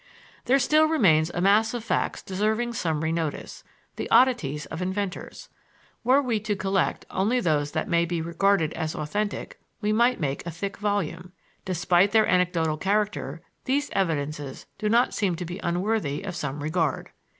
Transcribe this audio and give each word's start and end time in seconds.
There 0.45 0.57
still 0.57 0.85
remains 0.87 1.29
a 1.29 1.41
mass 1.41 1.75
of 1.75 1.83
facts 1.83 2.23
deserving 2.23 2.73
summary 2.73 3.11
notice 3.11 3.63
the 3.97 4.09
oddities 4.09 4.65
of 4.65 4.81
inventors. 4.81 5.47
Were 6.03 6.23
we 6.23 6.39
to 6.39 6.55
collect 6.55 7.05
only 7.11 7.39
those 7.39 7.73
that 7.73 7.87
may 7.87 8.05
be 8.05 8.19
regarded 8.19 8.73
as 8.73 8.95
authentic 8.95 9.59
we 9.79 9.91
could 9.93 10.19
make 10.19 10.43
a 10.43 10.49
thick 10.49 10.77
volume. 10.77 11.33
Despite 11.65 12.13
their 12.13 12.25
anecdotal 12.27 12.77
character 12.77 13.41
these 13.65 13.91
evidences 13.91 14.65
do 14.79 14.89
not 14.89 15.13
seem 15.13 15.35
to 15.35 15.45
be 15.45 15.59
unworthy 15.61 16.23
of 16.23 16.35
some 16.35 16.63
regard. 16.63 17.11